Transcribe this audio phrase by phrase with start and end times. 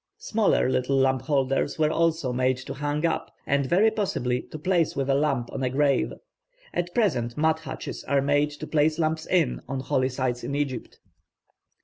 [0.17, 4.95] Smaller little lamp holders were also made to hang up, and very possibly to place
[4.95, 6.11] with a lamp on a grave.
[6.73, 10.97] At present mud hutches are made to place lamps in on holy sites in Egypt.